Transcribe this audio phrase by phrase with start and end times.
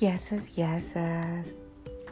[0.00, 1.54] Γεια σας, γεια σας.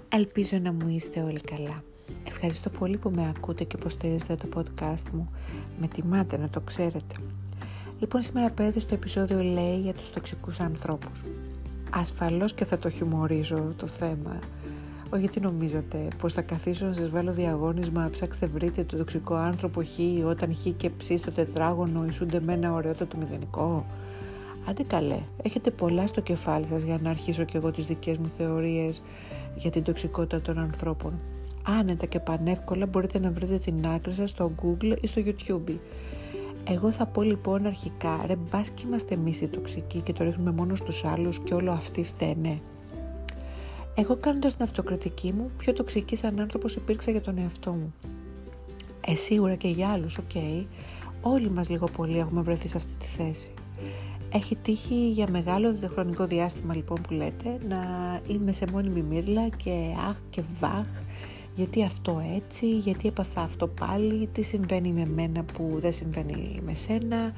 [0.09, 1.83] Ελπίζω να μου είστε όλοι καλά.
[2.27, 5.31] Ευχαριστώ πολύ που με ακούτε και υποστηρίζετε το podcast μου.
[5.81, 7.15] Με τιμάτε να το ξέρετε.
[8.01, 11.25] Λοιπόν, σήμερα παιδί στο επεισόδιο λέει για τους τοξικούς ανθρώπους.
[11.91, 14.39] Ασφαλώς και θα το χιουμορίζω το θέμα.
[15.11, 19.83] Όχι γιατί νομίζετε πως θα καθίσω να σας βάλω διαγώνισμα; Ψάξτε βρείτε το τοξικό άνθρωπο
[19.85, 23.87] χ όταν χ και ψ στο τετράγωνο ισούνται με ένα ωραιότατο μηδενικό.
[24.69, 28.29] Άντε καλέ, έχετε πολλά στο κεφάλι σας για να αρχίσω κι εγώ τις δικές μου
[28.37, 29.03] θεωρίες
[29.55, 31.21] για την τοξικότητα των ανθρώπων.
[31.79, 35.79] Άνετα και πανεύκολα μπορείτε να βρείτε την άκρη σας στο Google ή στο YouTube.
[36.69, 40.51] Εγώ θα πω λοιπόν αρχικά, ρε μπας και είμαστε εμείς οι τοξικοί και το ρίχνουμε
[40.51, 42.59] μόνο στους άλλους και όλο αυτοί φταίνε.
[43.95, 47.95] Εγώ κάνοντας την αυτοκριτική μου, πιο τοξική σαν άνθρωπος υπήρξα για τον εαυτό μου.
[49.07, 50.25] Ε, σίγουρα και για άλλους, OK.
[50.35, 50.65] Okay.
[51.21, 53.51] Όλοι μας λίγο πολύ έχουμε βρεθεί σε αυτή τη θέση.
[54.33, 57.81] Έχει τύχει για μεγάλο χρονικό διάστημα λοιπόν που λέτε να
[58.27, 60.87] είμαι σε μόνιμη μύρλα και αχ και βαχ
[61.59, 66.75] γιατί αυτό έτσι, γιατί έπαθα αυτό πάλι, τι συμβαίνει με μένα που δεν συμβαίνει με
[66.75, 67.33] σένα.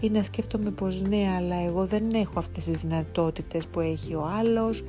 [0.00, 4.30] Ή να σκέφτομαι πως ναι αλλά εγώ δεν έχω αυτές τις δυνατότητες που έχει ο
[4.38, 4.84] άλλος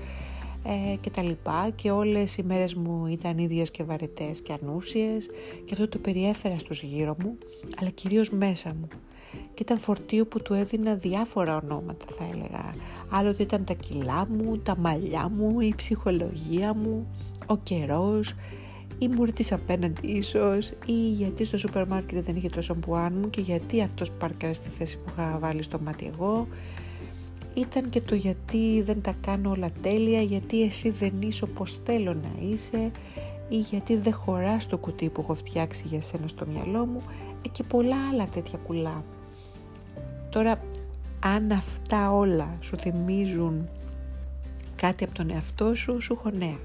[0.63, 1.69] ε, και τα λοιπά.
[1.75, 5.25] Και όλες οι μέρες μου ήταν ίδιες και βαρετές και ανούσιες.
[5.65, 7.37] Και αυτό το περιέφερα στους γύρω μου
[7.79, 8.87] αλλά κυρίως μέσα μου
[9.55, 12.75] και ήταν φορτίο που του έδινα διάφορα ονόματα θα έλεγα.
[13.09, 17.07] Άλλοτε ήταν τα κιλά μου, τα μαλλιά μου, η ψυχολογία μου,
[17.45, 18.35] ο καιρός,
[18.97, 23.29] η μουρή της απέναντι ίσως ή γιατί στο σούπερ μάρκετ δεν είχε το σαμπουάν μου
[23.29, 26.47] και γιατί αυτός πάρκαρε στη θέση που είχα βάλει στο μάτι εγώ.
[27.53, 32.13] Ήταν και το γιατί δεν τα κάνω όλα τέλεια, γιατί εσύ δεν είσαι όπως θέλω
[32.13, 32.91] να είσαι
[33.49, 37.01] ή γιατί δεν χωράς το κουτί που έχω φτιάξει για σένα στο μυαλό μου
[37.45, 39.03] ε, και πολλά άλλα τέτοια κουλά.
[40.35, 40.59] Τώρα,
[41.19, 43.69] αν αυτά όλα σου θυμίζουν
[44.75, 46.57] κάτι από τον εαυτό σου, σου έχω νέα.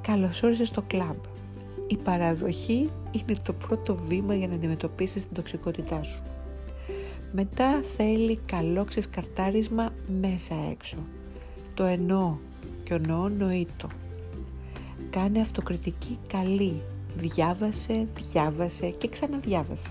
[0.00, 1.16] Καλώς όρισες στο κλαμπ.
[1.86, 6.22] Η παραδοχή είναι το πρώτο βήμα για να αντιμετωπίσεις την τοξικότητά σου.
[7.32, 10.96] Μετά θέλει καλό ξεσκαρτάρισμα μέσα έξω.
[11.74, 12.36] Το εννοώ
[12.82, 13.88] και ο νοώ νοήτο.
[15.10, 16.82] Κάνε αυτοκριτική καλή.
[17.16, 19.88] Διάβασε, διάβασε και ξαναδιάβασε.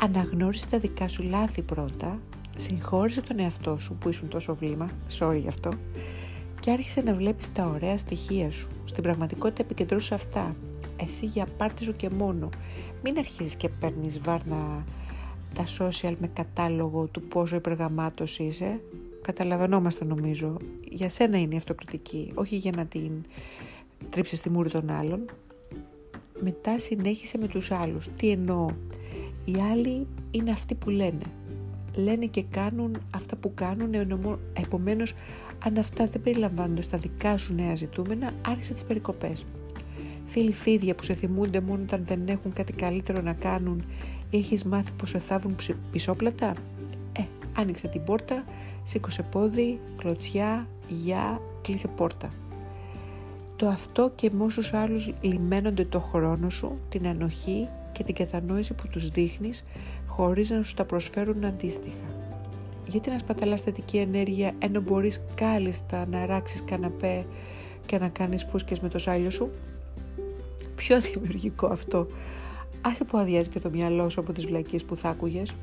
[0.00, 2.18] Αναγνώρισε τα δικά σου λάθη πρώτα,
[2.56, 5.72] συγχώρησε τον εαυτό σου που ήσουν τόσο βλήμα, sorry γι' αυτό,
[6.60, 8.68] και άρχισε να βλέπεις τα ωραία στοιχεία σου.
[8.84, 10.56] Στην πραγματικότητα επικεντρώσου αυτά.
[10.96, 12.48] Εσύ για πάρτι σου και μόνο.
[13.02, 14.84] Μην αρχίζεις και παίρνεις βάρνα
[15.54, 18.80] τα social με κατάλογο του πόσο υπεργαμάτος είσαι.
[19.22, 20.56] Καταλαβαίνόμαστε νομίζω.
[20.88, 23.10] Για σένα είναι η αυτοκριτική, όχι για να την
[24.10, 25.24] τρίψεις στη μούρη των άλλων.
[26.40, 28.08] Μετά συνέχισε με τους άλλους.
[28.16, 28.68] Τι εννοώ;
[29.44, 31.24] Οι άλλοι είναι αυτοί που λένε.
[31.94, 33.94] Λένε και κάνουν αυτά που κάνουν,
[34.52, 35.14] επομένως
[35.64, 39.44] αν αυτά δεν περιλαμβάνονται στα δικά σου νέα ζητούμενα, άρχισε τις περικοπές.
[40.26, 43.84] Φίλοι φίδια που σε θυμούνται μόνο όταν δεν έχουν κάτι καλύτερο να κάνουν
[44.30, 45.56] ή έχεις μάθει πως σε θάβουν
[45.90, 46.52] πισόπλατα;
[47.18, 47.22] Ε,
[47.54, 48.44] άνοιξε την πόρτα,
[48.84, 52.30] σήκωσε πόδι, κλωτσιά, γεια, κλείσε πόρτα.
[53.56, 58.74] Το αυτό και με όσους άλλους λιμένονται το χρόνο σου, την ανοχή και την κατανόηση
[58.74, 59.64] που τους δείχνεις
[60.06, 62.06] χωρίς να σου τα προσφέρουν αντίστοιχα.
[62.86, 67.26] Γιατί να σπαταλάς θετική ενέργεια ενώ μπορείς κάλλιστα να ράξεις καναπέ
[67.86, 69.50] και να κάνεις φούσκες με το σάλιο σου;
[70.76, 72.06] Πιο δημιουργικό αυτό.
[72.80, 75.54] Άσε που αδειάζει και το μυαλό σου από τις βλακίες που θα άκουγες.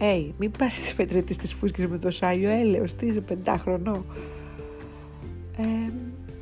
[0.00, 4.04] Hey, μην πάρεις πετρέτης τις φούσκες με το σάλιο, έλεος, τι είσαι πεντάχρονο.
[5.58, 5.92] Ε,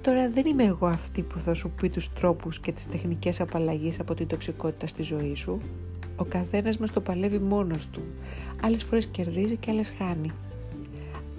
[0.06, 4.00] Τώρα δεν είμαι εγώ αυτή που θα σου πει τους τρόπους και τις τεχνικές απαλλαγής
[4.00, 5.60] από την τοξικότητα στη ζωή σου.
[6.16, 8.02] Ο καθένας μας το παλεύει μόνος του.
[8.62, 10.32] Άλλες φορές κερδίζει και άλλες χάνει.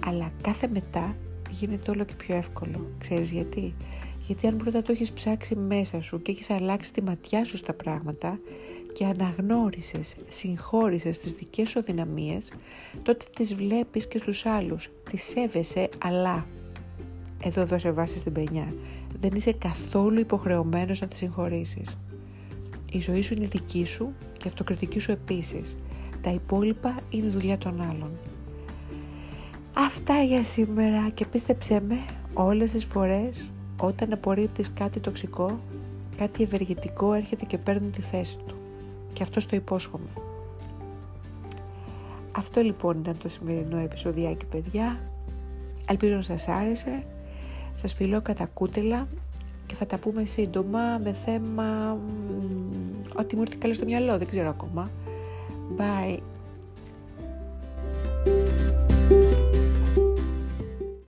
[0.06, 1.16] Αλλά κάθε μετά
[1.50, 2.90] γίνεται όλο και πιο εύκολο.
[2.98, 3.74] Ξέρεις γιατί;
[4.26, 7.72] Γιατί αν πρώτα το έχεις ψάξει μέσα σου και έχεις αλλάξει τη ματιά σου στα
[7.72, 8.38] πράγματα
[8.92, 12.52] και αναγνώρισες, συγχώρησες τις δικές σου δυναμίες,
[13.02, 14.88] τότε τις βλέπεις και στους άλλους.
[15.10, 16.46] Τις σέβεσαι, αλλά
[17.42, 18.74] εδώ δώσε βάση στην πενιά.
[19.20, 21.98] Δεν είσαι καθόλου υποχρεωμένος να τη συγχωρήσεις.
[22.92, 25.76] Η ζωή σου είναι δική σου και η αυτοκριτική σου επίσης.
[26.22, 28.10] Τα υπόλοιπα είναι δουλειά των άλλων.
[29.72, 31.98] Αυτά για σήμερα και πίστεψέ με
[32.32, 33.50] όλες τις φορές
[33.80, 35.58] όταν απορρίπτεις κάτι τοξικό,
[36.16, 38.54] κάτι ευεργετικό έρχεται και παίρνει τη θέση του.
[39.12, 40.08] Και αυτό το υπόσχομαι.
[42.36, 45.00] Αυτό λοιπόν ήταν το σημερινό επεισοδιάκι παιδιά.
[45.88, 47.04] Ελπίζω να σας άρεσε
[47.78, 49.06] σας φιλώ κατά κούτελα
[49.66, 51.98] και θα τα πούμε σύντομα με θέμα
[53.16, 54.90] ότι μου έρθει καλό στο μυαλό, δεν ξέρω ακόμα.
[55.78, 56.18] Bye.